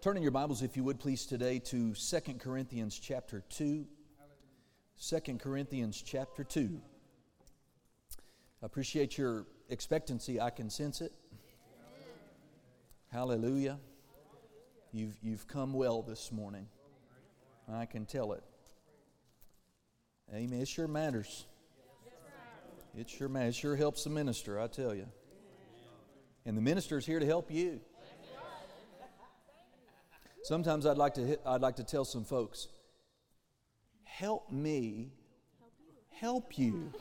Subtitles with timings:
[0.00, 3.84] Turn in your Bibles, if you would please, today to 2 Corinthians chapter 2.
[4.98, 6.80] 2 Corinthians chapter 2.
[8.62, 10.40] I appreciate your expectancy.
[10.40, 11.12] I can sense it.
[13.12, 13.78] Hallelujah.
[14.90, 16.66] You've, you've come well this morning.
[17.70, 18.42] I can tell it.
[20.34, 20.62] Amen.
[20.62, 21.44] It sure matters.
[22.96, 23.54] It sure matters.
[23.54, 25.08] It sure helps the minister, I tell you.
[26.46, 27.82] And the minister is here to help you.
[30.42, 32.68] Sometimes I'd like to, hit, I'd like to tell some folks,
[34.04, 35.12] help me
[36.20, 36.92] help you.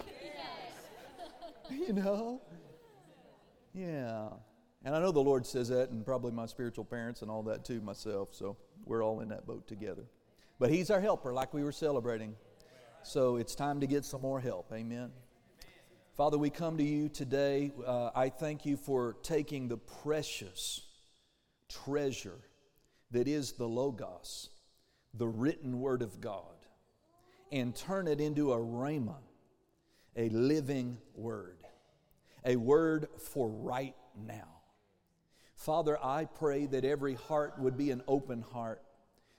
[1.69, 2.41] you know?
[3.73, 4.29] Yeah.
[4.85, 7.65] And I know the Lord says that, and probably my spiritual parents and all that
[7.65, 10.03] too, myself, so we're all in that boat together.
[10.57, 12.35] But He's our helper, like we were celebrating.
[13.03, 14.71] So it's time to get some more help.
[14.73, 15.11] Amen.
[16.15, 17.71] Father, we come to you today.
[17.85, 20.81] Uh, I thank you for taking the precious
[21.69, 22.39] treasure
[23.11, 24.49] that is the Logos,
[25.13, 26.43] the written Word of God,
[27.51, 29.17] and turn it into a rhema,
[30.15, 31.57] a living Word,
[32.45, 34.59] a Word for right now.
[35.55, 38.81] Father, I pray that every heart would be an open heart,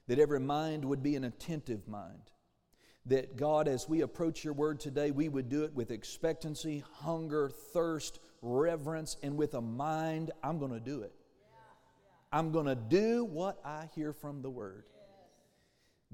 [0.07, 2.31] that every mind would be an attentive mind.
[3.07, 7.49] That God, as we approach your word today, we would do it with expectancy, hunger,
[7.49, 11.15] thirst, reverence, and with a mind, I'm going to do it.
[12.33, 14.84] I'm going to do what I hear from the Word.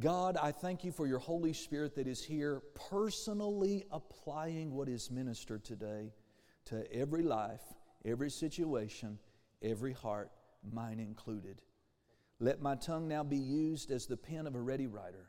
[0.00, 5.10] God, I thank you for your Holy Spirit that is here personally applying what is
[5.10, 6.12] ministered today
[6.66, 7.62] to every life,
[8.04, 9.18] every situation,
[9.62, 10.30] every heart,
[10.72, 11.60] mine included.
[12.40, 15.28] Let my tongue now be used as the pen of a ready writer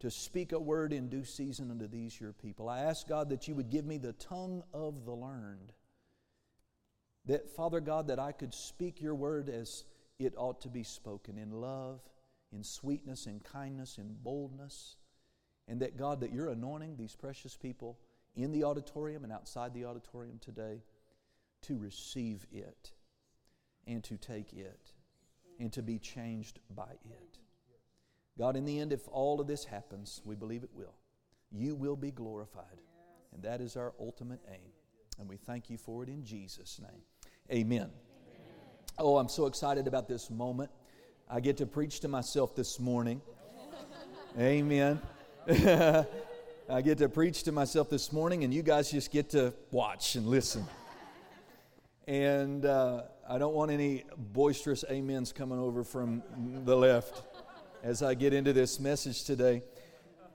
[0.00, 2.68] to speak a word in due season unto these your people.
[2.68, 5.72] I ask God that you would give me the tongue of the learned.
[7.26, 9.84] That, Father God, that I could speak your word as
[10.18, 12.00] it ought to be spoken in love,
[12.52, 14.96] in sweetness, in kindness, in boldness.
[15.68, 17.98] And that, God, that you're anointing these precious people
[18.34, 20.82] in the auditorium and outside the auditorium today
[21.62, 22.92] to receive it
[23.86, 24.92] and to take it
[25.60, 27.38] and to be changed by it.
[28.38, 30.94] God, in the end, if all of this happens, we believe it will,
[31.50, 32.80] you will be glorified.
[33.32, 34.72] And that is our ultimate aim.
[35.18, 37.02] And we thank you for it in Jesus' name.
[37.52, 37.90] Amen.
[39.00, 40.72] Oh, I'm so excited about this moment.
[41.30, 43.22] I get to preach to myself this morning.
[44.36, 45.00] Amen.
[45.48, 50.16] I get to preach to myself this morning, and you guys just get to watch
[50.16, 50.66] and listen.
[52.08, 56.24] And uh, I don't want any boisterous amens coming over from
[56.64, 57.22] the left
[57.84, 59.62] as I get into this message today.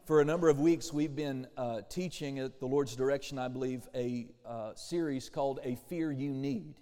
[0.06, 3.90] For a number of weeks, we've been uh, teaching at the Lord's direction, I believe,
[3.94, 6.76] a uh, series called A Fear You Need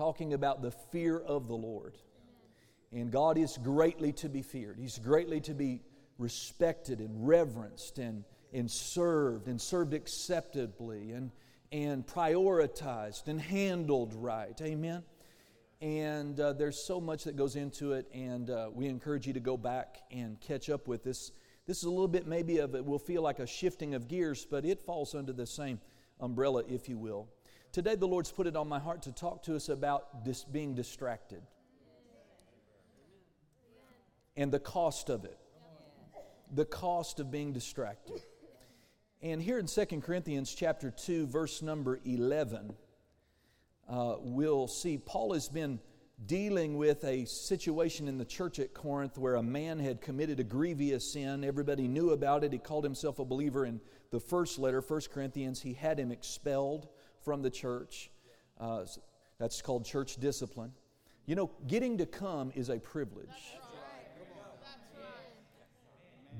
[0.00, 1.94] talking about the fear of the Lord.
[2.90, 4.78] And God is greatly to be feared.
[4.78, 5.82] He's greatly to be
[6.16, 11.30] respected and reverenced and, and served and served acceptably and,
[11.70, 14.58] and prioritized and handled right.
[14.62, 15.02] Amen.
[15.82, 19.40] And uh, there's so much that goes into it, and uh, we encourage you to
[19.40, 21.30] go back and catch up with this.
[21.66, 24.46] This is a little bit maybe of it will feel like a shifting of gears,
[24.50, 25.78] but it falls under the same
[26.20, 27.28] umbrella, if you will.
[27.72, 31.42] Today, the Lord's put it on my heart to talk to us about being distracted
[34.36, 35.38] and the cost of it.
[36.52, 38.20] The cost of being distracted.
[39.22, 42.74] And here in 2 Corinthians chapter 2, verse number 11,
[43.88, 45.78] uh, we'll see Paul has been
[46.26, 50.44] dealing with a situation in the church at Corinth where a man had committed a
[50.44, 51.44] grievous sin.
[51.44, 52.52] Everybody knew about it.
[52.52, 53.80] He called himself a believer in
[54.10, 55.62] the first letter, 1 Corinthians.
[55.62, 56.88] He had him expelled
[57.24, 58.10] from the church.
[58.58, 58.84] Uh,
[59.38, 60.72] that's called church discipline.
[61.26, 63.28] You know, getting to come is a privilege.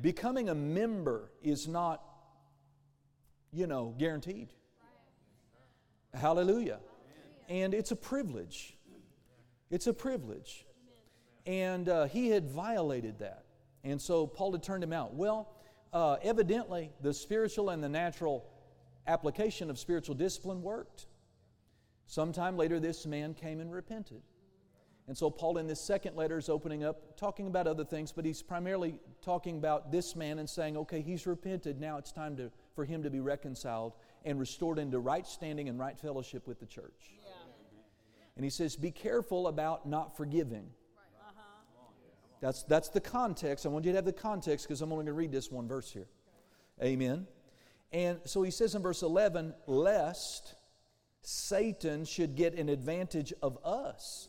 [0.01, 2.03] Becoming a member is not,
[3.53, 4.53] you know, guaranteed.
[6.15, 6.81] Hallelujah.
[7.49, 8.77] And it's a privilege.
[9.71, 10.67] It's a privilege.
[11.47, 13.45] And uh, he had violated that.
[13.85, 15.15] And so Paul had turned him out.
[15.15, 15.53] Well,
[15.93, 18.50] uh, evidently, the spiritual and the natural
[19.11, 21.07] application of spiritual discipline worked.
[22.07, 24.23] Sometime later, this man came and repented.
[25.09, 28.25] And so, Paul, in this second letter, is opening up, talking about other things, but
[28.25, 31.81] he's primarily talking about this man and saying, okay, he's repented.
[31.81, 35.79] Now it's time to, for him to be reconciled and restored into right standing and
[35.79, 37.15] right fellowship with the church.
[37.25, 37.31] Yeah.
[38.37, 40.71] And he says, be careful about not forgiving.
[40.97, 41.43] Uh-huh.
[42.41, 43.67] That's, that's the context.
[43.67, 45.67] I want you to have the context because I'm only going to read this one
[45.67, 46.07] verse here.
[46.83, 47.27] Amen.
[47.93, 50.55] And so he says in verse 11, lest
[51.23, 54.29] Satan should get an advantage of us.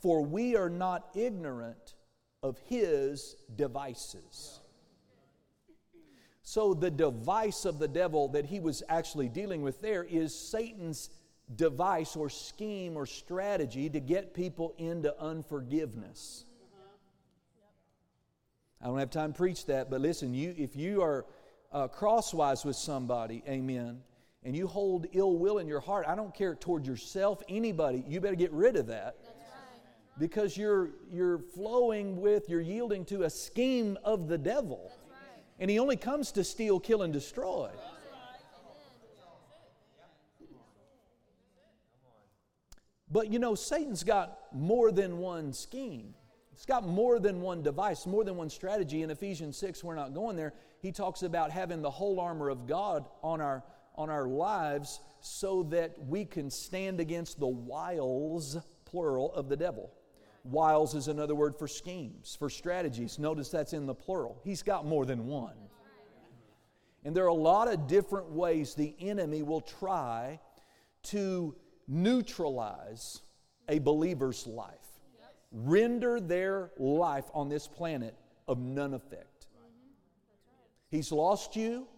[0.00, 1.94] For we are not ignorant
[2.42, 4.60] of his devices.
[6.44, 11.08] So, the device of the devil that he was actually dealing with there is Satan's
[11.54, 16.44] device or scheme or strategy to get people into unforgiveness.
[16.74, 16.82] Uh-huh.
[18.80, 21.26] I don't have time to preach that, but listen, you, if you are
[21.72, 24.00] uh, crosswise with somebody, amen,
[24.44, 28.20] and you hold ill will in your heart, I don't care toward yourself, anybody, you
[28.20, 29.16] better get rid of that.
[30.18, 34.92] Because you're, you're flowing with, you're yielding to a scheme of the devil.
[35.58, 37.70] And he only comes to steal, kill, and destroy.
[43.10, 46.14] But you know, Satan's got more than one scheme.
[46.52, 49.02] It's got more than one device, more than one strategy.
[49.02, 50.54] In Ephesians 6, we're not going there.
[50.82, 53.62] He talks about having the whole armor of God on our,
[53.94, 59.92] on our lives so that we can stand against the wiles, plural, of the devil.
[60.44, 63.18] Wiles is another word for schemes, for strategies.
[63.18, 64.40] Notice that's in the plural.
[64.44, 65.54] He's got more than one.
[67.04, 70.40] And there are a lot of different ways the enemy will try
[71.04, 71.54] to
[71.86, 73.22] neutralize
[73.68, 74.82] a believer's life
[75.52, 78.16] render their life on this planet
[78.48, 79.26] of none effect.
[80.92, 81.88] He's lost you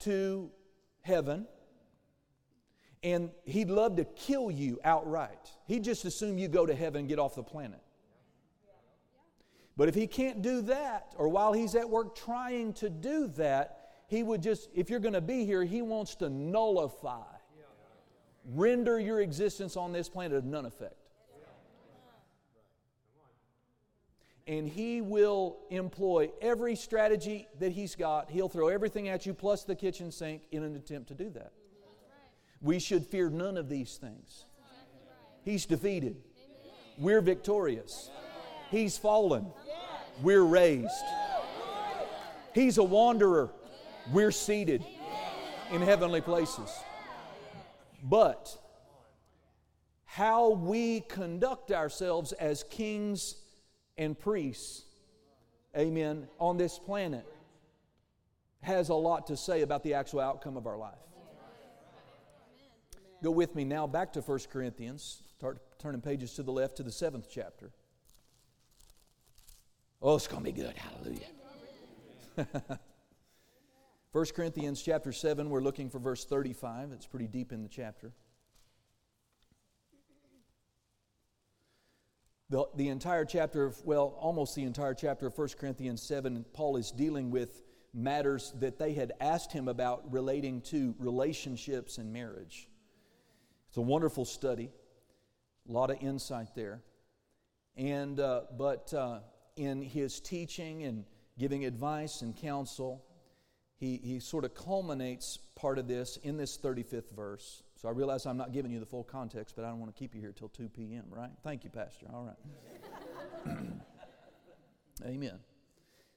[0.00, 0.50] to
[1.02, 1.46] heaven,
[3.04, 5.48] and he'd love to kill you outright.
[5.66, 7.78] He'd just assume you go to heaven and get off the planet.
[9.76, 13.90] But if he can't do that, or while he's at work trying to do that,
[14.08, 17.22] he would just, if you're going to be here, he wants to nullify,
[18.44, 21.05] render your existence on this planet of none effect.
[24.46, 28.30] And he will employ every strategy that he's got.
[28.30, 31.52] He'll throw everything at you plus the kitchen sink in an attempt to do that.
[32.60, 34.44] We should fear none of these things.
[35.44, 36.16] He's defeated.
[36.98, 38.10] We're victorious.
[38.70, 39.46] He's fallen.
[40.22, 40.90] We're raised.
[42.54, 43.50] He's a wanderer.
[44.12, 44.84] We're seated
[45.72, 46.70] in heavenly places.
[48.02, 48.56] But
[50.04, 53.34] how we conduct ourselves as kings
[53.98, 54.84] and priests,
[55.76, 57.26] amen, on this planet
[58.62, 60.94] has a lot to say about the actual outcome of our life.
[63.22, 65.22] Go with me now back to 1 Corinthians.
[65.38, 67.70] Start turning pages to the left to the seventh chapter.
[70.02, 70.74] Oh, it's going to be good.
[70.76, 71.26] Hallelujah.
[74.12, 76.92] 1 Corinthians chapter 7, we're looking for verse 35.
[76.92, 78.12] It's pretty deep in the chapter.
[82.48, 86.76] The, the entire chapter of, well, almost the entire chapter of 1 Corinthians 7, Paul
[86.76, 87.62] is dealing with
[87.92, 92.68] matters that they had asked him about relating to relationships and marriage.
[93.68, 94.70] It's a wonderful study,
[95.68, 96.82] a lot of insight there.
[97.76, 99.20] And, uh, but uh,
[99.56, 101.04] in his teaching and
[101.38, 103.04] giving advice and counsel,
[103.76, 107.62] he, he sort of culminates part of this in this 35th verse.
[107.76, 109.98] So I realize I'm not giving you the full context, but I don't want to
[109.98, 111.30] keep you here till 2 p.m., right?
[111.44, 112.06] Thank you, Pastor.
[112.12, 113.56] All right.
[115.04, 115.38] Amen.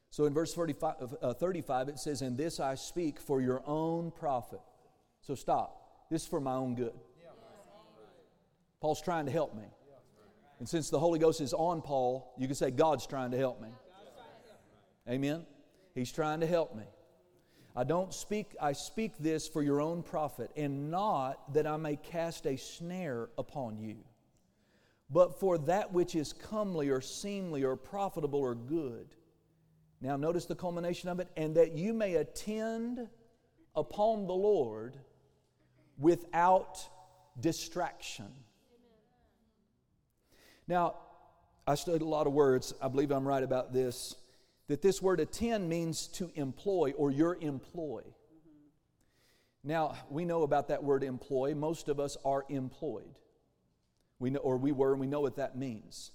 [0.10, 4.12] So in verse 35, uh, 35, it says, And this I speak for your own
[4.12, 4.62] profit.
[5.22, 6.08] So stop.
[6.10, 6.94] This is for my own good.
[8.80, 9.66] Paul's trying to help me.
[10.60, 13.62] And since the Holy Ghost is on Paul, you can say, God's trying to help
[13.62, 13.70] me.
[15.10, 15.46] Amen?
[15.94, 16.84] He's trying to help me.
[17.80, 21.96] I don't speak, I speak this for your own profit, and not that I may
[21.96, 23.96] cast a snare upon you,
[25.10, 29.08] but for that which is comely or seemly or profitable or good.
[30.02, 33.08] Now, notice the culmination of it, and that you may attend
[33.74, 34.98] upon the Lord
[35.98, 36.86] without
[37.40, 38.28] distraction.
[40.68, 40.96] Now,
[41.66, 42.74] I studied a lot of words.
[42.82, 44.16] I believe I'm right about this
[44.70, 48.04] that this word attend means to employ or your employ.
[49.64, 51.56] Now, we know about that word employ.
[51.56, 53.18] Most of us are employed.
[54.20, 56.12] We know, or we were, and we know what that means.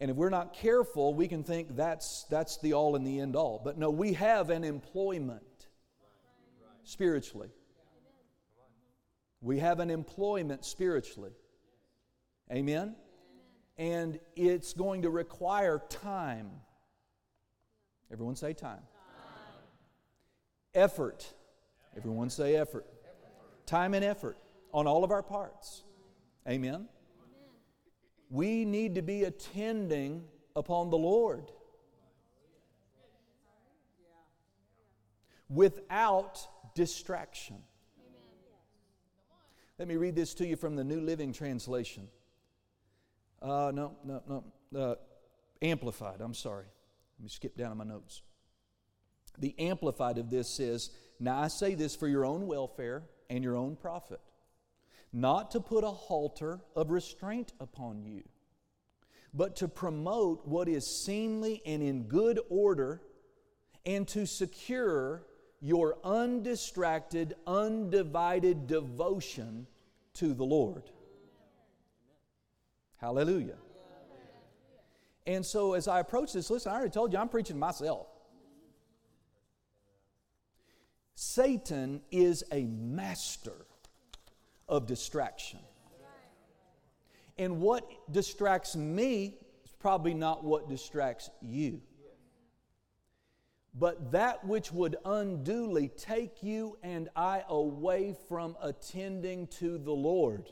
[0.00, 3.36] And if we're not careful, we can think that's, that's the all and the end
[3.36, 3.60] all.
[3.64, 5.68] But no, we have an employment
[6.82, 7.50] spiritually.
[9.40, 11.32] We have an employment spiritually.
[12.50, 12.96] Amen?
[13.78, 16.50] And it's going to require time.
[18.12, 18.76] Everyone say time.
[18.76, 18.82] time.
[20.74, 21.32] Effort.
[21.96, 22.86] Everyone say effort.
[23.66, 24.36] Time and effort
[24.72, 25.84] on all of our parts.
[26.48, 26.74] Amen.
[26.74, 26.86] Amen.
[28.30, 30.24] We need to be attending
[30.56, 31.50] upon the Lord
[35.48, 37.56] without distraction.
[39.78, 42.08] Let me read this to you from the New Living Translation.
[43.40, 44.78] Uh, no, no, no.
[44.78, 44.94] Uh,
[45.62, 46.66] amplified, I'm sorry.
[47.20, 48.22] Let me skip down in my notes.
[49.36, 53.56] The Amplified of this says, Now I say this for your own welfare and your
[53.56, 54.20] own profit,
[55.12, 58.22] not to put a halter of restraint upon you,
[59.34, 63.02] but to promote what is seemly and in good order,
[63.84, 65.22] and to secure
[65.60, 69.66] your undistracted, undivided devotion
[70.14, 70.84] to the Lord.
[72.96, 73.58] Hallelujah.
[75.30, 78.08] And so, as I approach this, listen, I already told you I'm preaching myself.
[81.14, 83.64] Satan is a master
[84.68, 85.60] of distraction.
[87.38, 91.80] And what distracts me is probably not what distracts you.
[93.72, 100.50] But that which would unduly take you and I away from attending to the Lord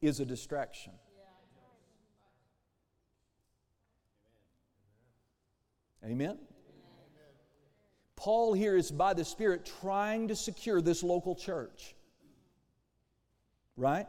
[0.00, 0.92] is a distraction.
[6.04, 6.38] Amen?
[8.16, 11.94] Paul here is by the Spirit trying to secure this local church,
[13.76, 14.06] right?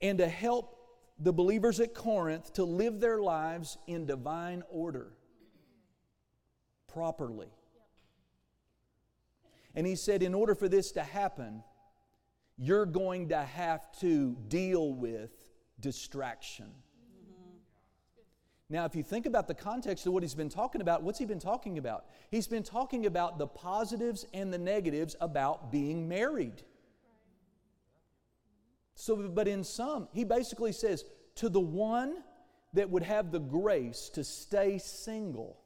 [0.00, 0.76] And to help
[1.18, 5.12] the believers at Corinth to live their lives in divine order,
[6.92, 7.48] properly.
[9.74, 11.62] And he said, in order for this to happen,
[12.56, 15.32] you're going to have to deal with
[15.80, 16.70] distraction.
[18.70, 21.26] Now, if you think about the context of what he's been talking about, what's he
[21.26, 22.06] been talking about?
[22.30, 26.62] He's been talking about the positives and the negatives about being married.
[28.94, 31.04] So, but in some, he basically says,
[31.36, 32.16] to the one
[32.72, 35.58] that would have the grace to stay single,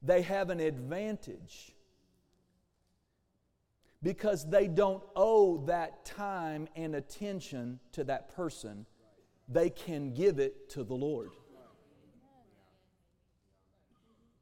[0.00, 1.72] they have an advantage
[4.02, 8.86] because they don't owe that time and attention to that person.
[9.48, 11.30] They can give it to the Lord.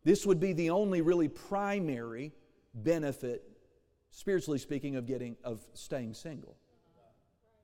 [0.04, 2.32] This would be the only really primary
[2.75, 3.44] benefit,
[4.11, 6.56] spiritually speaking, of getting of staying single.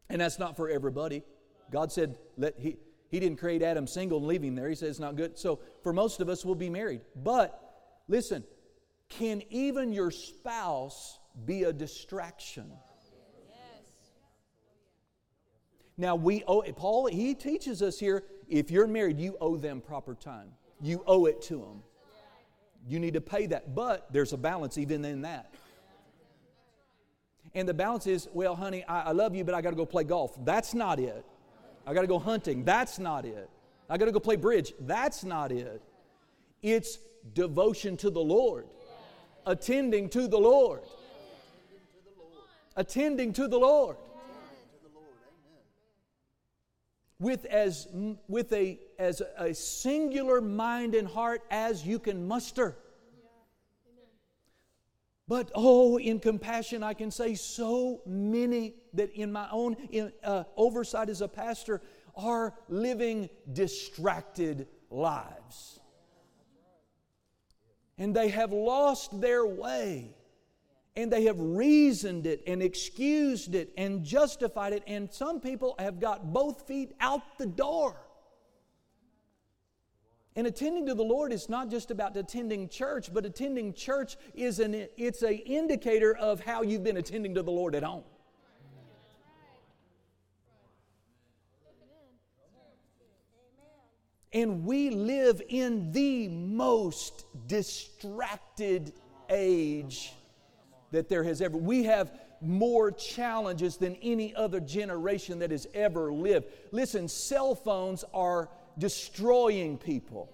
[0.08, 1.22] And that's not for everybody.
[1.70, 2.76] God said let he
[3.10, 4.68] he didn't create Adam single and leave him there.
[4.68, 5.38] He said it's not good.
[5.38, 7.00] So for most of us, we'll be married.
[7.16, 7.60] But
[8.06, 8.44] listen,
[9.08, 12.70] can even your spouse be a distraction?
[13.48, 13.88] Yes.
[15.96, 17.06] Now we owe Paul.
[17.06, 20.52] He teaches us here: if you're married, you owe them proper time.
[20.80, 21.82] You owe it to them.
[22.88, 23.74] You need to pay that.
[23.74, 25.52] But there's a balance even in that.
[27.54, 29.86] And the balance is, well, honey, I, I love you, but I got to go
[29.86, 30.36] play golf.
[30.44, 31.24] That's not it.
[31.86, 32.64] I got to go hunting.
[32.64, 33.48] That's not it.
[33.88, 34.72] I got to go play bridge.
[34.80, 35.82] That's not it.
[36.62, 36.98] It's
[37.34, 38.66] devotion to the Lord,
[39.46, 40.80] attending to the Lord,
[42.76, 43.96] attending to the Lord
[47.20, 47.88] with as
[48.28, 52.76] with a as a singular mind and heart as you can muster.
[55.26, 60.44] But oh, in compassion, I can say so many that in my own in, uh,
[60.56, 61.82] oversight as a pastor
[62.16, 65.80] are living distracted lives.
[67.98, 70.14] And they have lost their way
[70.98, 76.00] and they have reasoned it and excused it and justified it, and some people have
[76.00, 77.94] got both feet out the door.
[80.34, 84.58] And attending to the Lord is not just about attending church, but attending church is
[84.58, 88.02] an it's an indicator of how you've been attending to the Lord at home.
[94.32, 98.92] And we live in the most distracted
[99.30, 100.12] age
[100.90, 101.56] that there has ever.
[101.56, 106.46] We have more challenges than any other generation that has ever lived.
[106.70, 110.32] Listen, cell phones are destroying people.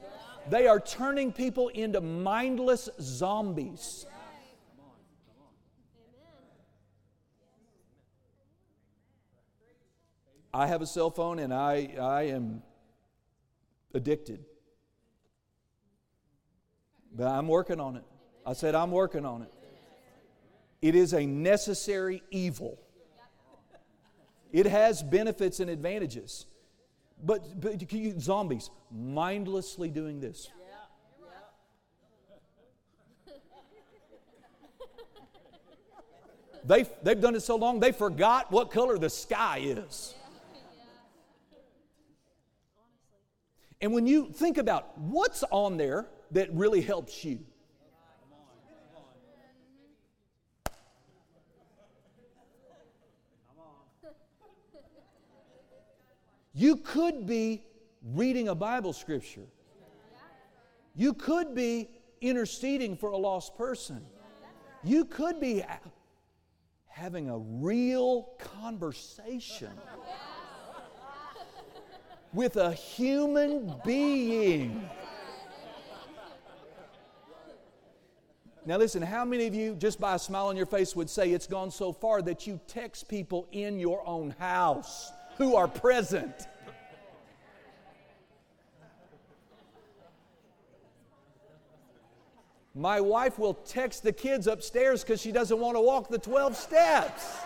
[0.50, 4.06] They are turning people into mindless zombies.
[10.52, 12.62] I have a cell phone and I, I am
[13.92, 14.44] addicted.
[17.12, 18.04] But I'm working on it.
[18.46, 19.52] I said, I'm working on it.
[20.84, 22.78] It is a necessary evil.
[24.52, 26.44] It has benefits and advantages.
[27.24, 30.50] But, but you, zombies mindlessly doing this.
[36.66, 40.14] They've, they've done it so long, they forgot what color the sky is.
[43.80, 47.38] And when you think about what's on there that really helps you,
[56.54, 57.64] You could be
[58.02, 59.46] reading a Bible scripture.
[60.94, 64.00] You could be interceding for a lost person.
[64.84, 65.64] You could be
[66.86, 69.70] having a real conversation
[72.32, 74.88] with a human being.
[78.64, 81.32] Now, listen, how many of you, just by a smile on your face, would say
[81.32, 86.48] it's gone so far that you text people in your own house who are present?
[92.74, 96.56] My wife will text the kids upstairs because she doesn't want to walk the 12
[96.56, 97.36] steps.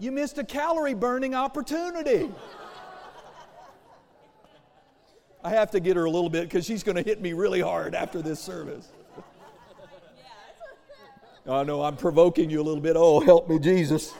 [0.00, 2.28] You missed a calorie burning opportunity.
[5.44, 7.60] I have to get her a little bit because she's going to hit me really
[7.60, 8.88] hard after this service.
[11.46, 12.96] I know I'm provoking you a little bit.
[12.96, 14.14] Oh, help me, Jesus.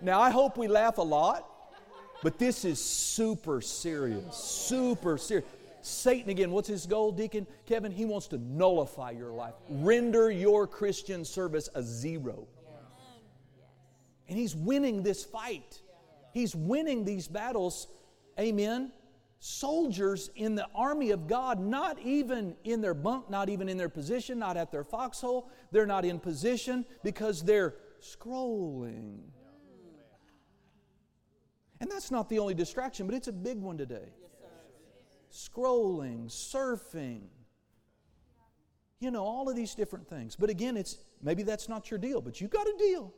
[0.00, 1.50] Now, I hope we laugh a lot.
[2.22, 5.46] But this is super serious, super serious.
[5.82, 7.92] Satan, again, what's his goal, Deacon Kevin?
[7.92, 12.46] He wants to nullify your life, render your Christian service a zero.
[14.26, 15.78] And he's winning this fight.
[16.32, 17.88] He's winning these battles.
[18.40, 18.90] Amen.
[19.46, 23.90] Soldiers in the army of God, not even in their bunk, not even in their
[23.90, 25.50] position, not at their foxhole.
[25.70, 29.18] They're not in position because they're scrolling.
[31.78, 34.14] And that's not the only distraction, but it's a big one today.
[35.30, 37.24] Scrolling, surfing,
[38.98, 40.36] you know, all of these different things.
[40.36, 43.12] But again, it's maybe that's not your deal, but you got a deal.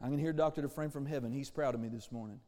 [0.00, 0.62] I'm going to hear Dr.
[0.62, 1.32] Dufresne from heaven.
[1.32, 2.40] He's proud of me this morning.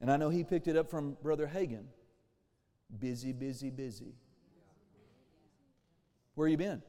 [0.00, 1.84] And I know he picked it up from Brother Hagin.
[2.98, 4.14] Busy, busy, busy.
[6.34, 6.82] Where you been?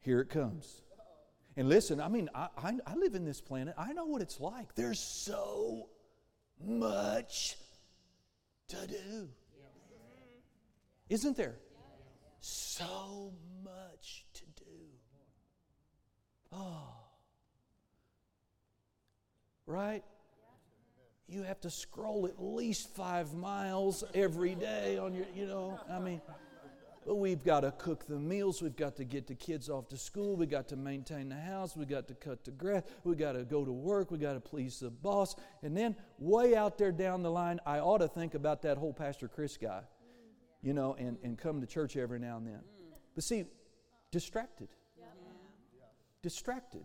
[0.00, 0.82] Here it comes.
[1.56, 3.74] And listen, I mean, I, I, I, live in this planet.
[3.76, 4.74] I know what it's like.
[4.74, 5.90] There's so
[6.58, 7.56] much
[8.68, 9.28] to do.
[11.08, 11.56] Isn't there?
[12.40, 14.70] So much to do.
[16.52, 16.94] Oh.
[19.66, 20.04] Right?
[21.30, 26.00] You have to scroll at least five miles every day on your, you know, I
[26.00, 26.20] mean.
[27.06, 28.60] But we've got to cook the meals.
[28.60, 30.36] We've got to get the kids off to school.
[30.36, 31.76] We've got to maintain the house.
[31.76, 32.82] We've got to cut the grass.
[33.04, 34.10] We've got to go to work.
[34.10, 35.34] We've got to please the boss.
[35.62, 38.92] And then, way out there down the line, I ought to think about that whole
[38.92, 39.82] Pastor Chris guy,
[40.62, 42.60] you know, and, and come to church every now and then.
[43.14, 43.44] But see,
[44.10, 44.68] distracted.
[46.22, 46.84] Distracted.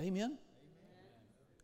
[0.00, 0.36] Amen?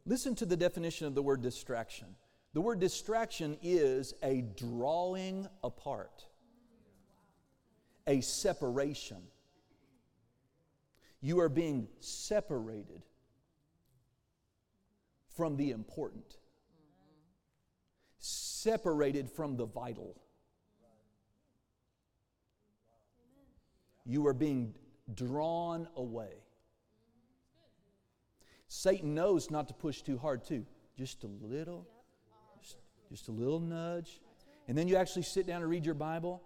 [0.06, 2.06] Listen to the definition of the word distraction.
[2.54, 6.24] The word distraction is a drawing apart
[8.06, 9.18] a separation.
[11.20, 13.02] You are being separated
[15.36, 16.36] from the important,
[18.18, 20.16] separated from the vital.
[24.04, 24.74] You are being
[25.12, 26.45] drawn away.
[28.76, 30.66] Satan knows not to push too hard, too.
[30.98, 31.86] Just a little,
[33.10, 34.20] just, a little nudge.
[34.68, 36.42] And then you actually sit down and read your Bible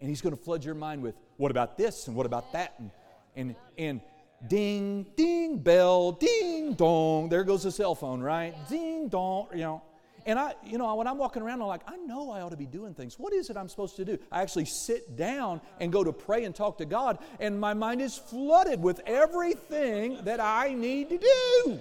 [0.00, 2.74] and he's going to flood your mind with, what about this and what about that?
[2.78, 2.90] And,
[3.36, 4.00] and, and
[4.48, 7.28] ding, ding, bell, ding, dong.
[7.28, 8.54] There goes the cell phone, right?
[8.70, 9.82] Ding, dong, you know.
[10.26, 12.56] And I, you know, when I'm walking around, I'm like, I know I ought to
[12.56, 13.18] be doing things.
[13.18, 14.18] What is it I'm supposed to do?
[14.32, 18.00] I actually sit down and go to pray and talk to God, and my mind
[18.00, 21.80] is flooded with everything that I need to do.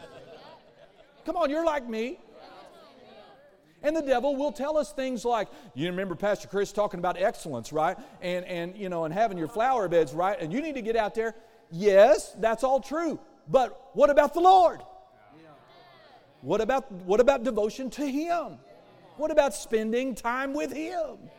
[1.25, 2.19] Come on, you're like me.
[3.81, 7.73] And the devil will tell us things like, you remember Pastor Chris talking about excellence,
[7.73, 7.97] right?
[8.21, 10.39] And, and, you know, and having your flower beds, right?
[10.39, 11.35] And you need to get out there.
[11.69, 13.19] Yes, that's all true.
[13.47, 14.81] But what about the Lord?
[16.43, 18.57] What about, what about devotion to Him?
[19.15, 21.29] What about spending time with Him?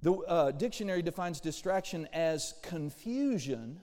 [0.00, 3.78] The uh, dictionary defines distraction as confusion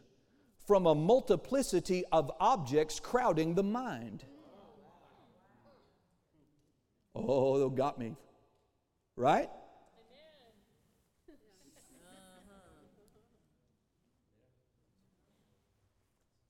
[0.67, 4.25] from a multiplicity of objects crowding the mind.
[7.15, 8.17] Oh, they got me.
[9.15, 9.49] Right?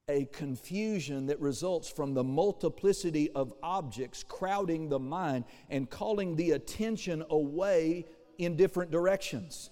[0.09, 6.51] A confusion that results from the multiplicity of objects crowding the mind and calling the
[6.51, 8.05] attention away
[8.39, 9.69] in different directions.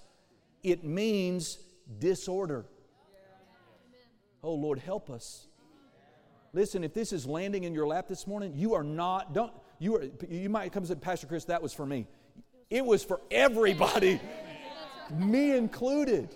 [0.63, 1.57] It means
[1.99, 2.65] disorder.
[4.43, 5.47] Oh, Lord, help us.
[6.53, 9.95] Listen, if this is landing in your lap this morning, you are not, don't, you,
[9.95, 12.05] are, you might come and say, Pastor Chris, that was for me.
[12.69, 14.19] It was for everybody,
[15.17, 16.29] me included.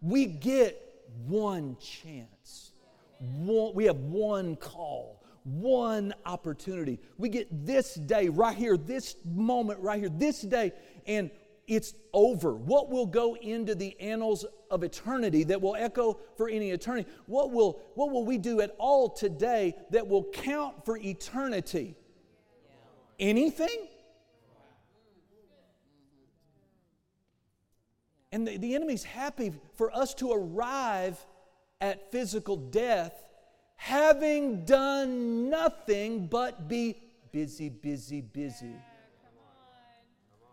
[0.00, 0.87] We get
[1.26, 2.72] one chance.
[3.18, 7.00] One, we have one call, one opportunity.
[7.16, 10.72] We get this day right here, this moment right here, this day,
[11.06, 11.30] and
[11.66, 12.54] it's over.
[12.54, 17.08] What will go into the annals of eternity that will echo for any eternity?
[17.26, 21.94] What will, what will we do at all today that will count for eternity?
[23.18, 23.88] Anything?
[28.32, 31.24] And the, the enemy's happy for us to arrive
[31.80, 33.14] at physical death
[33.76, 36.96] having done nothing but be
[37.32, 38.74] busy, busy, busy.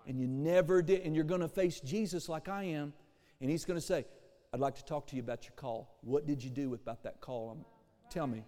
[0.07, 2.93] And you never did, and you're going to face Jesus like I am,
[3.41, 4.05] and he's going to say,
[4.53, 5.97] I'd like to talk to you about your call.
[6.01, 7.51] What did you do about that call?
[7.51, 7.65] Um,
[8.11, 8.43] tell me.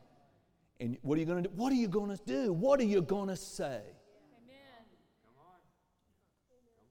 [0.80, 1.56] And what are you going to do?
[1.56, 2.54] What are you going to do?
[2.54, 3.82] What are you going to say?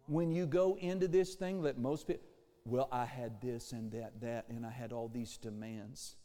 [0.07, 2.23] When you go into this thing that most people,
[2.65, 6.17] well, I had this and that, that, and I had all these demands.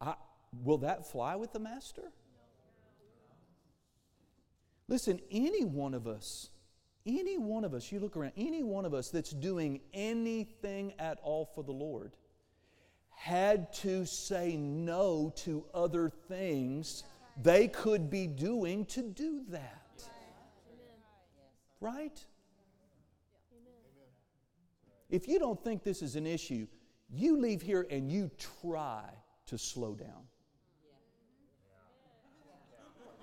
[0.00, 0.14] I,
[0.62, 2.12] will that fly with the master?
[4.88, 6.48] Listen, any one of us,
[7.04, 11.18] any one of us, you look around, any one of us that's doing anything at
[11.22, 12.12] all for the Lord
[13.10, 17.02] had to say no to other things
[17.42, 19.87] they could be doing to do that.
[21.80, 22.24] Right?
[25.10, 26.66] If you don't think this is an issue,
[27.08, 28.30] you leave here and you
[28.62, 29.04] try
[29.46, 30.26] to slow down.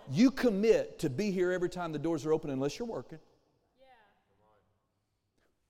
[0.09, 3.19] You commit to be here every time the doors are open unless you're working.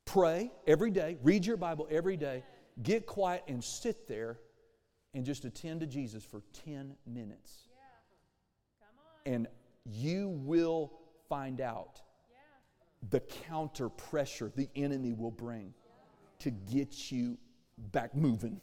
[0.05, 2.43] Pray every day, read your Bible every day,
[2.83, 4.39] get quiet and sit there
[5.13, 7.69] and just attend to Jesus for 10 minutes.
[9.25, 9.47] And
[9.85, 10.93] you will
[11.27, 12.01] find out
[13.09, 15.73] the counter pressure the enemy will bring
[16.39, 17.37] to get you
[17.91, 18.59] back moving.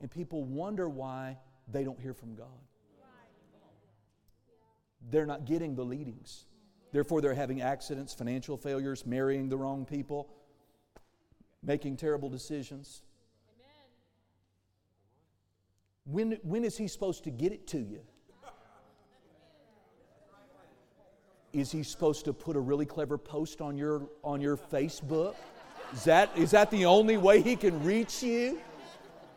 [0.00, 1.38] And people wonder why
[1.68, 2.48] they don't hear from God.
[5.10, 6.46] They're not getting the leadings.
[6.92, 10.28] Therefore, they're having accidents, financial failures, marrying the wrong people,
[11.62, 13.02] making terrible decisions.
[16.04, 18.02] When, when is He supposed to get it to you?
[21.52, 25.34] Is he supposed to put a really clever post on your, on your Facebook?
[25.92, 28.58] Is that, is that the only way he can reach you?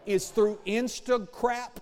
[0.05, 1.79] Is through Insta crap?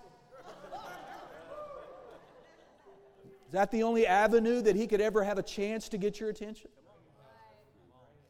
[3.45, 6.29] Is that the only avenue that he could ever have a chance to get your
[6.29, 6.71] attention?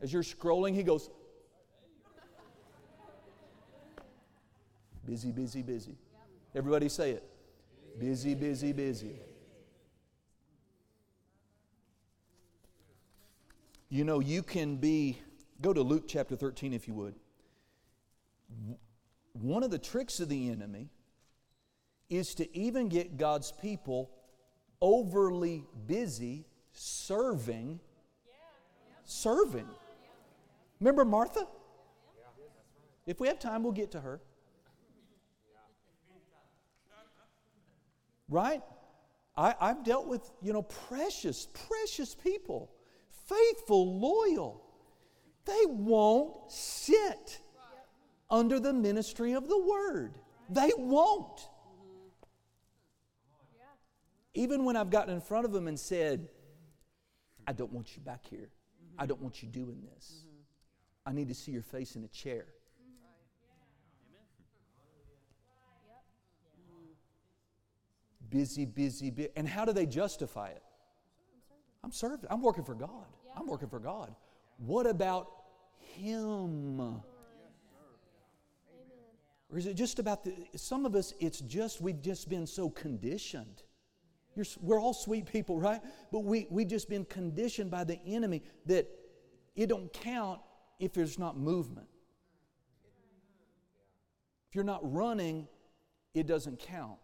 [0.02, 1.10] As you're scrolling, he goes,
[5.06, 5.96] Busy, busy, busy.
[6.56, 7.24] Everybody say it.
[8.00, 9.20] Busy, busy, busy.
[13.93, 15.19] You know, you can be,
[15.62, 17.13] go to Luke chapter 13 if you would.
[19.34, 20.89] One of the tricks of the enemy
[22.10, 24.10] is to even get God's people
[24.82, 27.79] overly busy serving.
[29.03, 29.67] Serving.
[30.79, 31.45] Remember Martha?
[33.06, 34.19] If we have time, we'll get to her.
[38.27, 38.63] Right?
[39.38, 42.72] I, have dealt with, you know, precious, precious people
[43.25, 44.62] faithful, loyal.
[45.45, 47.39] They won't sit
[48.29, 50.17] under the ministry of the word.
[50.49, 51.47] They won't.
[54.33, 56.27] Even when I've gotten in front of them and said,
[57.45, 58.49] I don't want you back here.
[58.97, 60.25] I don't want you doing this.
[61.05, 62.45] I need to see your face in a chair.
[68.29, 69.29] Busy, busy, busy.
[69.36, 70.63] And how do they justify it?
[71.84, 72.28] I'm serving.
[72.30, 73.06] I'm working for God.
[73.36, 74.15] I'm working for God.
[74.58, 75.30] What about
[75.78, 76.80] Him?
[79.50, 82.69] Or is it just about the, some of us, it's just, we've just been so
[82.69, 83.62] conditioned.
[84.36, 85.80] You're, we're all sweet people, right?
[86.12, 88.88] But we, we've just been conditioned by the enemy that
[89.56, 90.39] it don't count
[90.80, 91.88] if there's not movement.
[94.50, 95.48] If you're not running,
[96.15, 97.00] it doesn't count.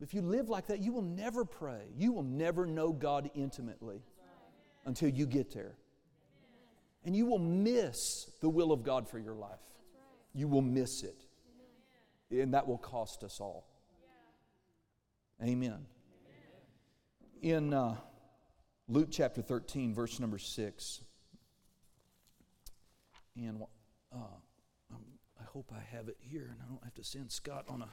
[0.00, 1.88] If you live like that, you will never pray.
[1.96, 4.02] You will never know God intimately
[4.84, 5.76] until you get there.
[7.04, 9.60] And you will miss the will of God for your life.
[10.34, 11.24] You will miss it.
[12.30, 13.66] And that will cost us all.
[15.42, 15.86] Amen.
[17.40, 17.96] In uh,
[18.88, 21.00] Luke chapter 13, verse number 6,
[23.36, 23.62] and
[24.12, 24.18] uh,
[24.92, 27.88] I hope I have it here and I don't have to send Scott on a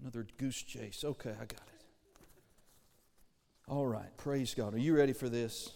[0.00, 1.04] Another goose chase.
[1.04, 1.84] Okay, I got it.
[3.66, 4.74] All right, praise God.
[4.74, 5.70] Are you ready for this?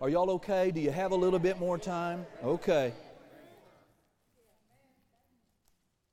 [0.00, 0.70] Are y'all okay?
[0.70, 2.26] Do you have a little bit more time?
[2.44, 2.92] Okay.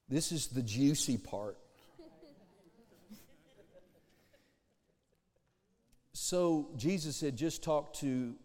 [0.07, 1.57] This is the juicy part.
[6.13, 8.35] So, Jesus had just talked to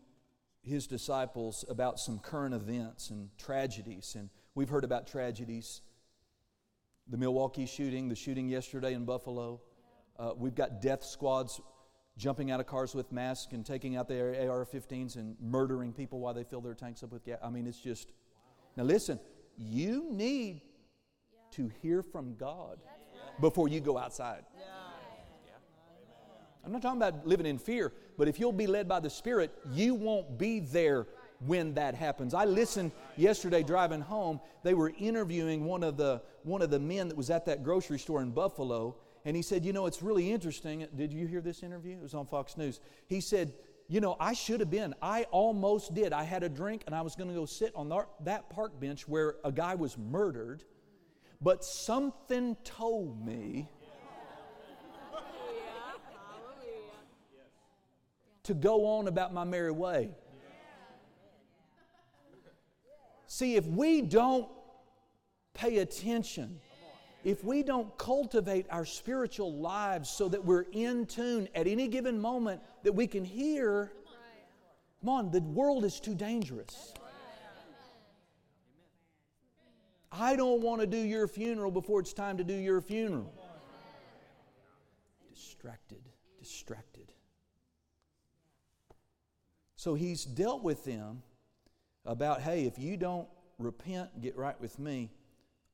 [0.62, 5.80] his disciples about some current events and tragedies, and we've heard about tragedies
[7.08, 9.60] the Milwaukee shooting, the shooting yesterday in Buffalo.
[10.18, 11.60] Uh, we've got death squads
[12.16, 16.20] jumping out of cars with masks and taking out their AR 15s and murdering people
[16.20, 17.38] while they fill their tanks up with gas.
[17.42, 18.12] I mean, it's just.
[18.76, 19.18] Now, listen,
[19.56, 20.62] you need
[21.52, 22.78] to hear from God
[23.40, 24.44] before you go outside.
[26.64, 29.54] I'm not talking about living in fear, but if you'll be led by the Spirit,
[29.72, 31.06] you won't be there
[31.46, 32.34] when that happens.
[32.34, 34.40] I listened yesterday driving home.
[34.62, 37.98] They were interviewing one of the one of the men that was at that grocery
[37.98, 40.86] store in Buffalo, and he said, "You know, it's really interesting.
[40.96, 41.96] Did you hear this interview?
[41.96, 42.80] It was on Fox News.
[43.06, 43.52] He said,
[43.86, 44.94] "You know, I should have been.
[45.00, 46.12] I almost did.
[46.12, 47.92] I had a drink and I was going to go sit on
[48.24, 50.64] that park bench where a guy was murdered,
[51.40, 53.68] but something told me
[58.42, 60.10] to go on about my merry way."
[63.38, 64.48] See, if we don't
[65.54, 66.58] pay attention,
[67.22, 72.20] if we don't cultivate our spiritual lives so that we're in tune at any given
[72.20, 73.92] moment that we can hear,
[75.00, 76.92] come on, the world is too dangerous.
[80.10, 83.32] I don't want to do your funeral before it's time to do your funeral.
[85.32, 86.02] Distracted,
[86.40, 87.12] distracted.
[89.76, 91.22] So he's dealt with them
[92.08, 95.10] about, hey, if you don't repent, get right with me,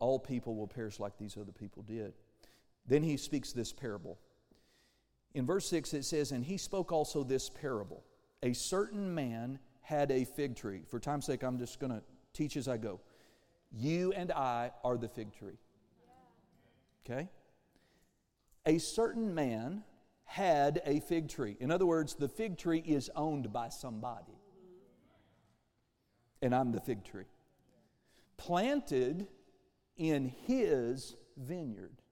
[0.01, 2.13] all people will perish like these other people did.
[2.87, 4.19] Then he speaks this parable.
[5.33, 8.05] In verse 6, it says, And he spoke also this parable.
[8.43, 10.83] A certain man had a fig tree.
[10.89, 13.01] For time's sake, I'm just going to teach as I go.
[13.71, 15.59] You and I are the fig tree.
[17.07, 17.29] Okay?
[18.67, 19.85] A certain man
[20.25, 21.57] had a fig tree.
[21.61, 24.33] In other words, the fig tree is owned by somebody
[26.45, 27.25] and I'm the fig tree.
[28.37, 29.27] Planted
[29.97, 32.03] in his vineyard.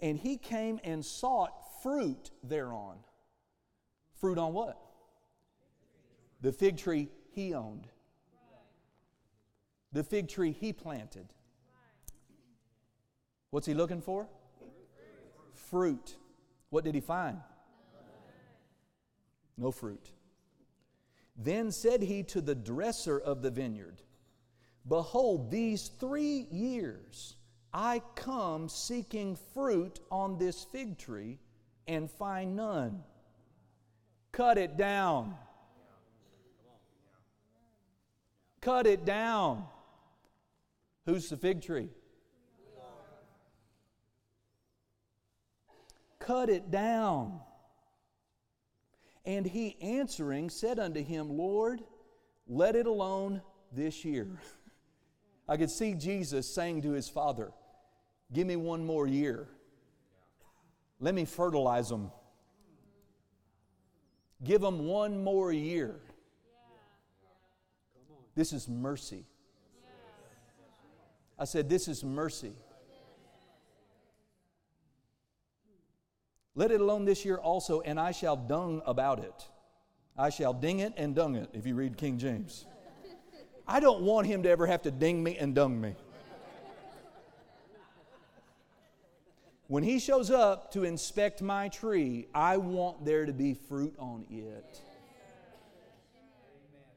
[0.00, 1.52] And he came and sought
[1.82, 2.98] fruit thereon.
[4.20, 4.78] Fruit on what?
[6.40, 7.86] The fig tree he owned.
[9.92, 11.28] The fig tree he planted.
[13.50, 14.26] What's he looking for?
[15.54, 16.16] Fruit.
[16.70, 17.38] What did he find?
[19.56, 20.10] No fruit.
[21.36, 24.00] Then said he to the dresser of the vineyard,
[24.88, 27.36] Behold, these three years
[27.72, 31.40] I come seeking fruit on this fig tree
[31.86, 33.02] and find none.
[34.32, 35.34] Cut it down.
[38.60, 39.64] Cut it down.
[41.04, 41.90] Who's the fig tree?
[46.18, 47.40] Cut it down.
[49.26, 51.82] And he answering said unto him, Lord,
[52.46, 54.28] let it alone this year.
[55.48, 57.52] I could see Jesus saying to his father,
[58.32, 59.48] Give me one more year.
[60.98, 62.10] Let me fertilize them.
[64.42, 66.00] Give them one more year.
[68.34, 69.24] This is mercy.
[71.38, 72.52] I said, This is mercy.
[76.56, 79.48] Let it alone this year also, and I shall dung about it.
[80.16, 82.64] I shall ding it and dung it, if you read King James.
[83.68, 85.94] I don't want him to ever have to ding me and dung me.
[89.68, 94.24] When he shows up to inspect my tree, I want there to be fruit on
[94.30, 94.80] it.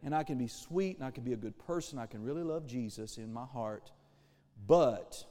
[0.04, 2.00] And I can be sweet and I can be a good person.
[2.00, 3.92] I can really love Jesus in my heart,
[4.66, 5.26] but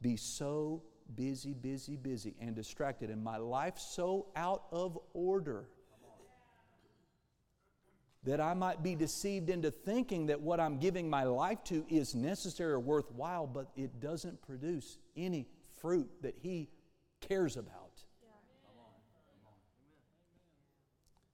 [0.00, 0.82] be so
[1.14, 5.68] busy, busy, busy, and distracted, and my life so out of order
[8.24, 12.14] that I might be deceived into thinking that what I'm giving my life to is
[12.14, 15.46] necessary or worthwhile, but it doesn't produce any
[15.80, 16.70] fruit that He
[17.20, 18.02] cares about.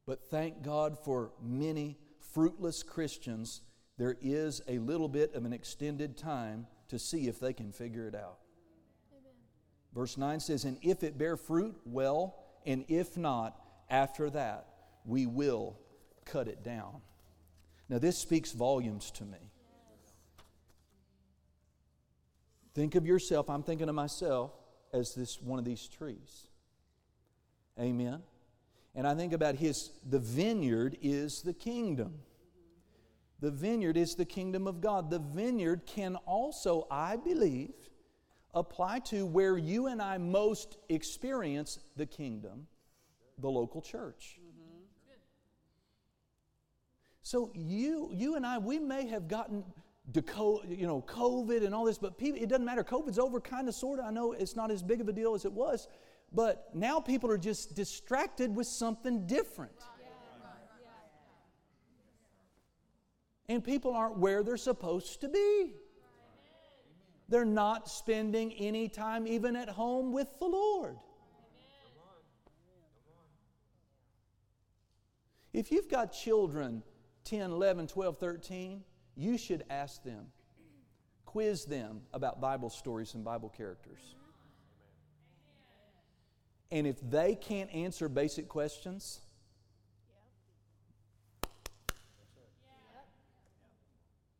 [0.05, 3.63] But thank God for many fruitless Christians,
[3.97, 8.09] there is a little bit of an extended time to see if they can figure
[8.09, 8.39] it out.
[9.95, 13.57] Verse 9 says, And if it bear fruit, well, and if not,
[13.89, 14.67] after that,
[15.05, 15.79] we will
[16.25, 17.01] cut it down.
[17.89, 19.51] Now, this speaks volumes to me.
[22.75, 24.53] Think of yourself, I'm thinking of myself.
[24.93, 26.47] as this one of these trees.
[27.79, 28.23] Amen.
[28.95, 32.15] And I think about his the vineyard is the kingdom.
[33.41, 35.11] The vineyard is the kingdom of God.
[35.11, 37.73] The vineyard can also, I believe,
[38.55, 42.67] apply to where you and I most experience the kingdom,
[43.39, 44.41] the local church.
[47.23, 49.65] So you, you and I, we may have gotten
[50.13, 52.83] you know, COVID and all this, but people, it doesn't matter.
[52.83, 54.07] COVID's over, kind of, sort of.
[54.07, 55.87] I know it's not as big of a deal as it was,
[56.33, 59.73] but now people are just distracted with something different.
[63.49, 65.75] And people aren't where they're supposed to be.
[67.31, 70.97] They're not spending any time even at home with the Lord.
[75.53, 76.83] If you've got children
[77.25, 78.83] 10, 11, 12, 13,
[79.15, 80.27] you should ask them,
[81.25, 84.17] quiz them about Bible stories and Bible characters.
[86.73, 89.21] And if they can't answer basic questions,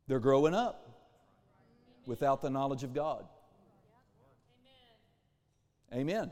[0.07, 0.90] they're growing up
[2.05, 3.25] without the knowledge of God.
[5.93, 6.31] Amen.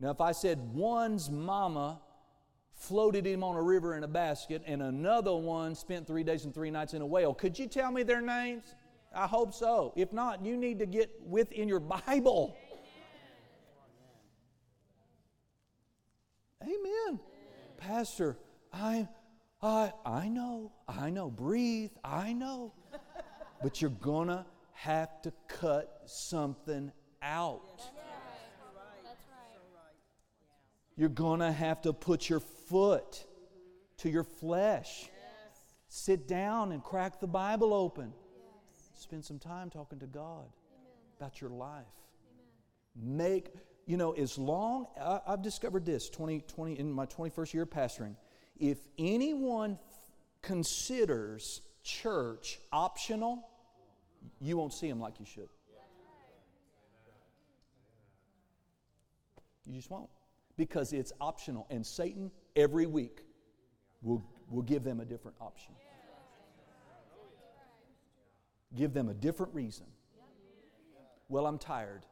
[0.00, 2.00] Now, if I said one's mama
[2.76, 6.54] floated him on a river in a basket, and another one spent three days and
[6.54, 7.32] three nights in a whale.
[7.32, 8.74] Could you tell me their names?
[9.14, 9.92] I hope so.
[9.96, 12.54] If not, you need to get within your Bible.
[16.62, 16.74] Amen.
[17.08, 17.20] Amen.
[17.78, 18.36] Pastor,
[18.72, 19.08] I,
[19.62, 21.30] I, I know, I know.
[21.30, 22.74] Breathe, I know.
[23.62, 26.92] But you're gonna have to cut something
[27.22, 27.82] out.
[30.96, 33.26] You're going to have to put your foot
[33.98, 35.02] to your flesh.
[35.02, 35.58] Yes.
[35.88, 38.12] Sit down and crack the Bible open.
[38.14, 39.02] Yes.
[39.02, 40.46] Spend some time talking to God
[41.20, 41.84] about your life.
[42.96, 43.18] Amen.
[43.18, 43.52] Make,
[43.84, 47.70] you know, as long, I, have discovered this 20, 20, in my 21st year of
[47.70, 48.16] pastoring.
[48.58, 49.78] If anyone
[50.40, 53.48] considers church optional,
[54.40, 55.48] you won't see them like you should.
[59.64, 60.10] You just won't
[60.56, 61.66] because it's optional.
[61.70, 63.22] And Satan, every week,
[64.02, 65.74] will, will give them a different option.
[68.74, 69.86] Give them a different reason.
[71.28, 72.04] Well, I'm tired.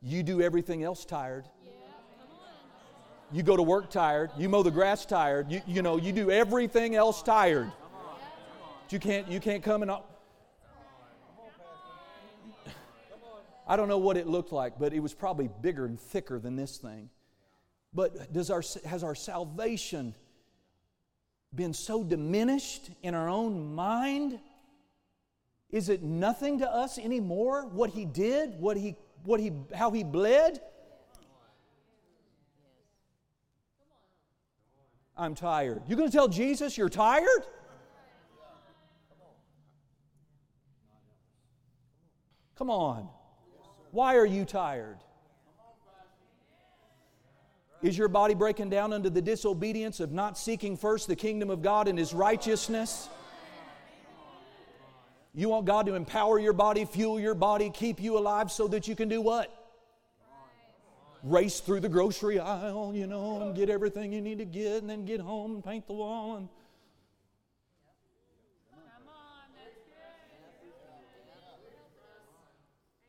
[0.00, 1.46] You do everything else tired.
[3.30, 4.30] You go to work tired.
[4.38, 5.50] You mow the grass tired.
[5.50, 7.70] You, you know, you do everything else tired.
[8.90, 9.90] You can't, you can't come and.
[13.66, 16.56] I don't know what it looked like, but it was probably bigger and thicker than
[16.56, 17.10] this thing.
[17.92, 20.14] But does our, has our salvation
[21.54, 24.38] been so diminished in our own mind?
[25.70, 30.02] Is it nothing to us anymore what he did, what he, what he, how he
[30.02, 30.60] bled?
[35.14, 35.82] I'm tired.
[35.88, 37.44] You going to tell Jesus you're tired?
[42.58, 43.08] Come on.
[43.92, 44.98] Why are you tired?
[47.80, 51.62] Is your body breaking down under the disobedience of not seeking first the kingdom of
[51.62, 53.08] God and His righteousness?
[55.32, 58.88] You want God to empower your body, fuel your body, keep you alive so that
[58.88, 59.54] you can do what?
[61.22, 64.90] Race through the grocery aisle, you know, and get everything you need to get, and
[64.90, 66.48] then get home and paint the wall and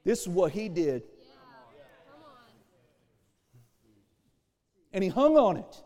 [0.03, 1.03] This is what he did
[4.91, 5.83] and he hung on it.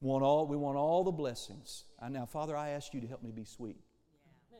[0.00, 1.84] Want all, we want all the blessings.
[2.00, 3.76] I, now, Father, I ask you to help me be sweet.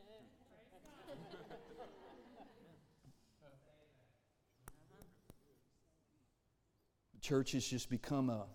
[7.21, 8.45] Church has just become a,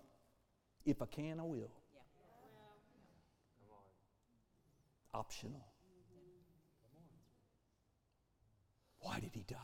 [0.83, 1.78] if I can, I will.
[5.13, 5.65] Optional.
[8.99, 9.57] Why did he die?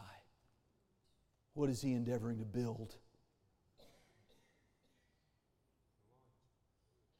[1.53, 2.95] What is he endeavoring to build?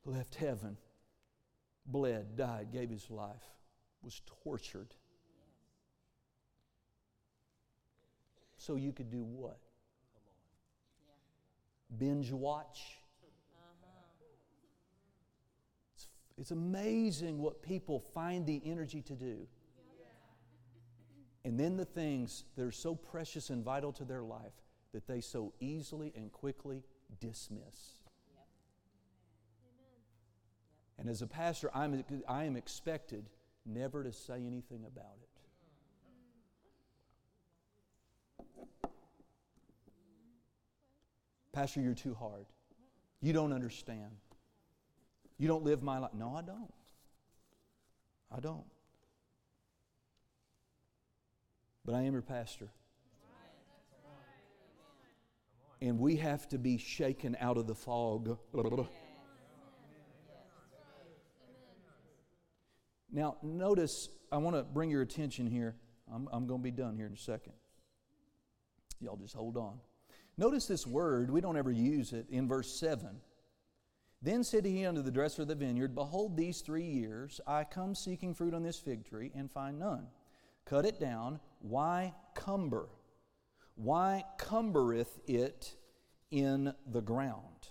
[0.06, 0.78] Left heaven,
[1.86, 3.44] bled, died, gave his life,
[4.04, 4.94] was tortured.
[8.58, 9.60] So you could do what?
[11.98, 13.00] Binge watch.
[16.38, 19.48] It's, amazing what people find the energy to do.
[21.46, 24.54] And then the things that are so precious and vital to their life
[24.94, 26.84] that they so easily and quickly
[27.20, 28.02] dismiss.
[30.98, 33.30] And as a pastor, I'm, I am expected
[33.66, 35.30] never to say anything about it.
[41.52, 42.48] Pastor, you're too hard.
[43.22, 44.12] You don't understand.
[45.38, 46.12] You don't live my life.
[46.14, 46.74] No, I don't.
[48.32, 48.66] I don't.
[51.84, 52.70] But I am your pastor.
[55.82, 58.38] And we have to be shaken out of the fog.
[63.12, 65.76] Now, notice, I want to bring your attention here.
[66.14, 67.54] I'm, I'm going to be done here in a second.
[69.00, 69.80] Y'all just hold on.
[70.38, 73.08] Notice this word, we don't ever use it in verse 7.
[74.26, 77.94] Then said he unto the dresser of the vineyard, Behold, these three years I come
[77.94, 80.08] seeking fruit on this fig tree and find none.
[80.66, 81.40] Cut it down.
[81.60, 82.88] Why cumber?
[83.76, 85.76] Why cumbereth it
[86.32, 87.68] in the ground?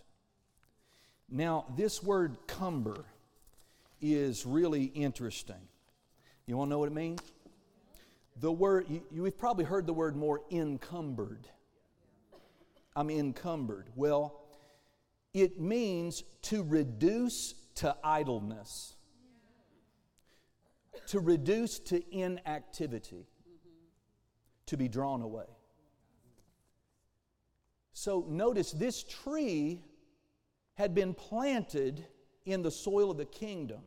[1.28, 3.04] Now, this word cumber
[4.00, 5.68] is really interesting.
[6.46, 7.20] You want to know what it means?
[8.38, 11.48] The word, you, you've probably heard the word more encumbered.
[12.94, 13.88] I'm encumbered.
[13.96, 14.43] Well,
[15.34, 18.94] it means to reduce to idleness,
[21.08, 23.26] to reduce to inactivity,
[24.66, 25.44] to be drawn away.
[27.92, 29.82] So notice this tree
[30.74, 32.06] had been planted
[32.46, 33.80] in the soil of the kingdom.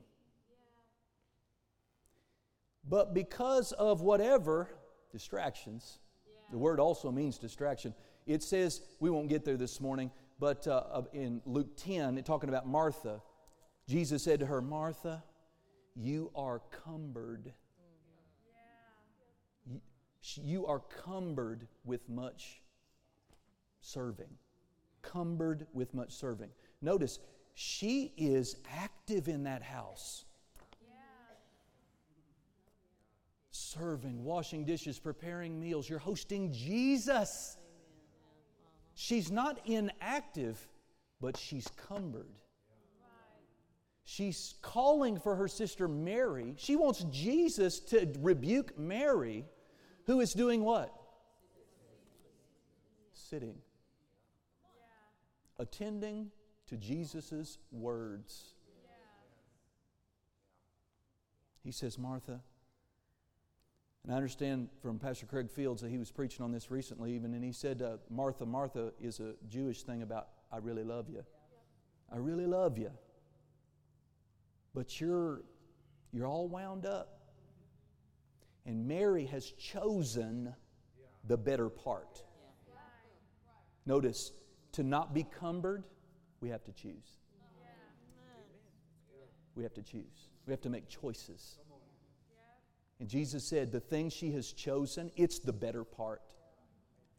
[2.90, 4.70] But because of whatever
[5.12, 6.00] distractions,
[6.52, 7.94] the word also means distraction.
[8.26, 12.68] It says, we won't get there this morning, but uh, in Luke 10, talking about
[12.68, 13.22] Martha,
[13.88, 15.24] Jesus said to her, Martha,
[15.96, 17.54] you are cumbered.
[19.66, 19.82] You,
[20.36, 22.62] you are cumbered with much
[23.82, 24.30] serving.
[25.02, 26.50] Cumbered with much serving.
[26.82, 27.20] Notice,
[27.56, 30.26] she is active in that house.
[33.50, 35.90] Serving, washing dishes, preparing meals.
[35.90, 37.58] You're hosting Jesus.
[39.00, 40.58] She's not inactive,
[41.22, 42.34] but she's cumbered.
[44.06, 46.56] She's calling for her sister Mary.
[46.58, 49.46] She wants Jesus to rebuke Mary,
[50.08, 50.92] who is doing what?
[53.14, 53.60] Sitting.
[55.60, 56.32] Attending
[56.66, 58.56] to Jesus' words.
[61.64, 62.42] He says, Martha,
[64.08, 67.34] and I understand from Pastor Craig Fields that he was preaching on this recently, even,
[67.34, 71.26] and he said, uh, Martha, Martha is a Jewish thing about, I really love you.
[72.10, 72.90] I really love you.
[74.74, 75.42] But you're,
[76.14, 77.20] you're all wound up.
[78.66, 80.56] And Mary has chosen
[81.28, 82.24] the better part.
[83.86, 84.32] Notice,
[84.72, 85.84] to not be cumbered,
[86.40, 87.18] we have to choose.
[89.54, 90.30] We have to choose.
[90.46, 91.60] We have to make choices.
[93.00, 96.22] And Jesus said, The thing she has chosen, it's the better part,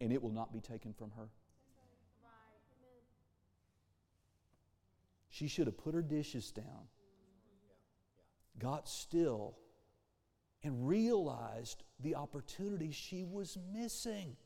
[0.01, 1.29] and it will not be taken from her.
[5.31, 6.89] She should have put her dishes down,
[8.59, 9.57] got still,
[10.65, 14.37] and realized the opportunity she was missing.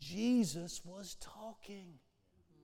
[0.00, 1.98] Jesus was talking,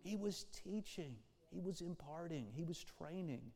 [0.02, 1.16] He was teaching,
[1.50, 3.52] He was imparting, He was training.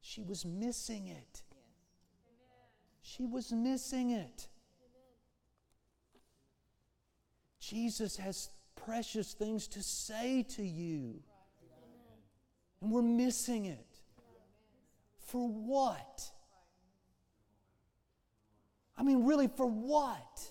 [0.00, 1.42] She was missing it.
[3.16, 4.46] She was missing it.
[7.58, 11.20] Jesus has precious things to say to you.
[12.80, 13.86] And we're missing it.
[15.26, 16.22] For what?
[18.96, 20.44] I mean, really, for what?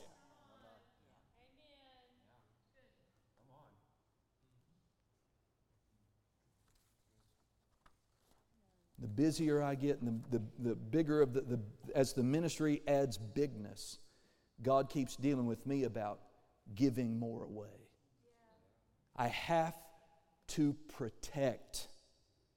[9.00, 11.60] The busier I get and the, the, the bigger of the, the,
[11.96, 14.00] as the ministry adds bigness,
[14.62, 16.20] God keeps dealing with me about
[16.76, 17.90] giving more away.
[19.16, 19.76] I have
[20.50, 21.88] to protect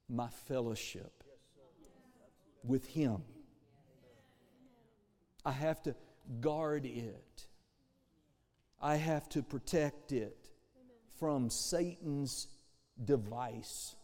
[0.09, 1.23] my fellowship
[2.63, 3.21] with Him.
[5.45, 5.95] I have to
[6.39, 7.47] guard it.
[8.81, 10.49] I have to protect it
[11.19, 12.47] from Satan's
[13.03, 13.95] device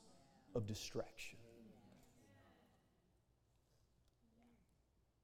[0.56, 1.39] of distraction.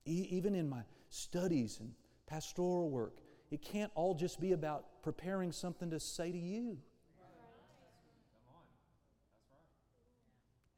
[0.06, 1.92] Even in my studies and
[2.28, 3.18] pastoral work,
[3.52, 6.78] it can't all just be about preparing something to say to you.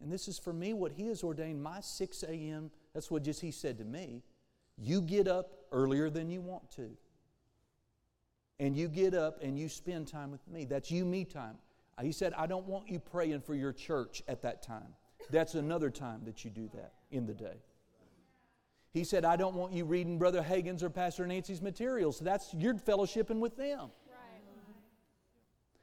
[0.02, 2.72] And this is for me what He has ordained my 6 a.m.
[2.94, 4.24] That's what just He said to me.
[4.78, 6.92] You get up earlier than you want to.
[8.60, 10.66] And you get up and you spend time with me.
[10.66, 11.56] That's you, me time.
[11.98, 14.96] Uh, he said, I don't want you praying for your church at that time.
[15.32, 17.58] That's another time that you do that in the day.
[18.98, 22.20] He said, I don't want you reading Brother Hagin's or Pastor Nancy's materials.
[22.20, 23.92] That's you're fellowshipping with them.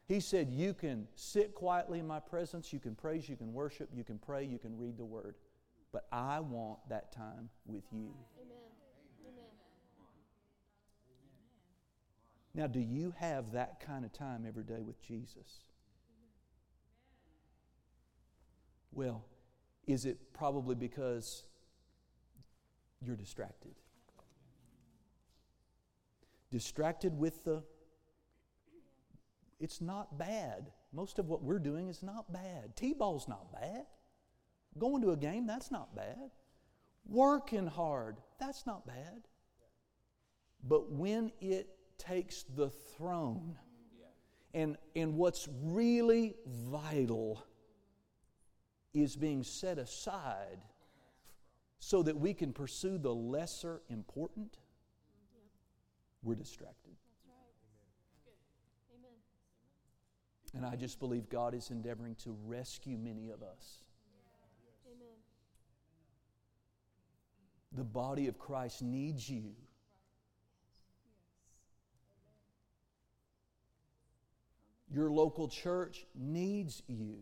[0.09, 3.89] He said, You can sit quietly in my presence, you can praise, you can worship,
[3.95, 5.37] you can pray, you can read the word.
[5.93, 8.13] But I want that time with you.
[12.53, 15.63] Now, do you have that kind of time every day with Jesus?
[18.91, 19.25] Well,
[19.87, 21.45] is it probably because
[23.07, 23.75] you're distracted?
[26.51, 27.63] Distracted with the
[29.61, 30.71] it's not bad.
[30.93, 32.77] Most of what we're doing is not bad.
[32.77, 33.87] T ball's not bad.
[34.79, 36.31] Going to a game, that's not bad.
[37.07, 39.29] Working hard, that's not bad.
[40.63, 43.57] But when it takes the throne,
[44.53, 47.45] and, and what's really vital
[48.93, 50.59] is being set aside
[51.85, 54.57] so that we can pursue the lesser important,
[56.23, 56.95] we're distracted.
[60.55, 63.83] And I just believe God is endeavoring to rescue many of us.
[64.87, 65.09] Amen.
[67.73, 69.53] The body of Christ needs you.
[74.91, 77.19] Your local church needs you.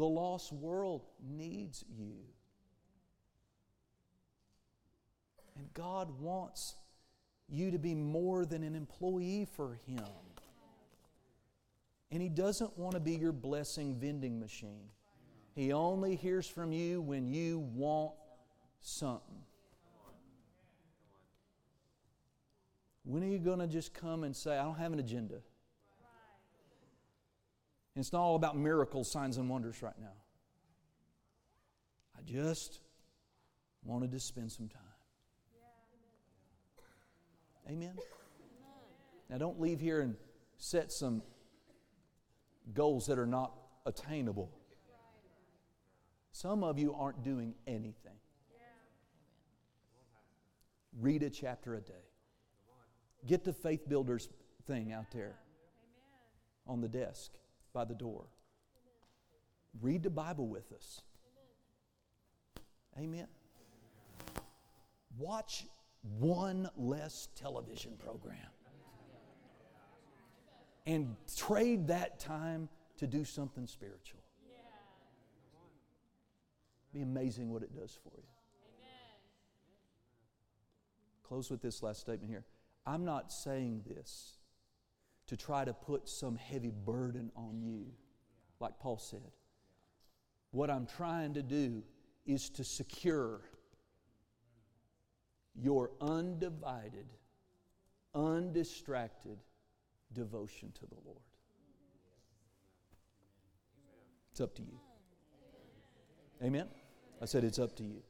[0.00, 2.14] The lost world needs you.
[5.58, 6.76] And God wants
[7.50, 10.02] you to be more than an employee for Him.
[12.10, 14.88] And He doesn't want to be your blessing vending machine.
[15.54, 18.14] He only hears from you when you want
[18.80, 19.42] something.
[23.04, 25.42] When are you going to just come and say, I don't have an agenda?
[28.00, 30.14] It's not all about miracles, signs, and wonders right now.
[32.18, 32.80] I just
[33.84, 34.82] wanted to spend some time.
[37.68, 37.94] Amen?
[39.28, 40.16] Now, don't leave here and
[40.56, 41.22] set some
[42.72, 43.52] goals that are not
[43.84, 44.50] attainable.
[46.32, 48.16] Some of you aren't doing anything.
[50.98, 51.92] Read a chapter a day.
[53.26, 54.30] Get the faith builders
[54.66, 55.36] thing out there
[56.66, 57.32] on the desk
[57.72, 58.24] by the door.
[59.80, 61.02] Read the Bible with us.
[62.98, 63.26] Amen.
[65.18, 65.66] Watch
[66.18, 68.36] one less television program
[70.86, 72.68] and trade that time
[72.98, 74.20] to do something spiritual.
[76.92, 78.24] Be amazing what it does for you.
[81.22, 82.44] Close with this last statement here.
[82.84, 84.39] I'm not saying this
[85.30, 87.86] to try to put some heavy burden on you,
[88.58, 89.30] like Paul said.
[90.50, 91.84] What I'm trying to do
[92.26, 93.40] is to secure
[95.54, 97.06] your undivided,
[98.12, 99.38] undistracted
[100.12, 101.22] devotion to the Lord.
[104.32, 104.80] It's up to you.
[106.42, 106.66] Amen?
[107.22, 108.02] I said it's up to you.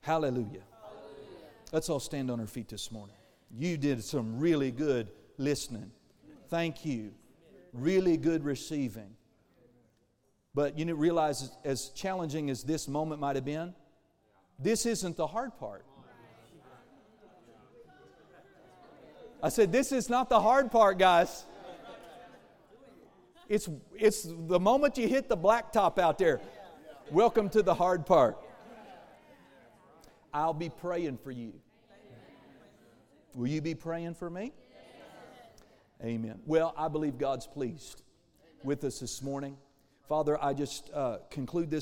[0.00, 0.62] Hallelujah.
[1.72, 3.16] Let's all stand on our feet this morning.
[3.54, 5.10] You did some really good
[5.42, 5.90] listening.
[6.48, 7.12] Thank you.
[7.72, 9.16] Really good receiving.
[10.54, 13.74] But you realize, as challenging as this moment might have been,
[14.58, 15.84] this isn't the hard part.
[19.42, 21.44] I said, This is not the hard part, guys.
[23.48, 26.40] It's, it's the moment you hit the blacktop out there.
[27.10, 28.38] Welcome to the hard part.
[30.32, 31.52] I'll be praying for you.
[33.34, 34.52] Will you be praying for me?
[36.04, 36.40] Amen.
[36.46, 38.02] Well, I believe God's pleased
[38.64, 39.56] with us this morning.
[40.08, 41.80] Father, I just uh, conclude this.